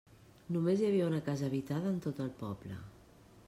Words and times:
Només 0.55 0.79
hi 0.83 0.87
havia 0.87 1.09
una 1.11 1.21
casa 1.29 1.47
habitada 1.49 1.91
en 1.97 2.03
tot 2.09 2.25
el 2.27 2.35
poble. 2.43 2.83